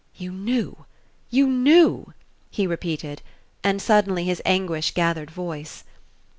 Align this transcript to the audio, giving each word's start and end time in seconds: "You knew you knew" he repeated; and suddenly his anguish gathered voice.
"You 0.15 0.31
knew 0.31 0.85
you 1.29 1.45
knew" 1.47 2.15
he 2.49 2.65
repeated; 2.65 3.21
and 3.63 3.79
suddenly 3.79 4.23
his 4.23 4.41
anguish 4.45 4.95
gathered 4.95 5.29
voice. 5.29 5.83